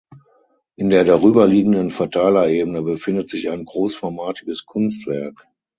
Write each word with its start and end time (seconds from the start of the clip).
In 0.77 0.89
der 0.89 1.03
darüberliegenden 1.03 1.91
Verteilerebene 1.91 2.81
befindet 2.81 3.29
sich 3.29 3.51
ein 3.51 3.65
großformatiges 3.65 4.65
Kunstwerk. 4.65 5.45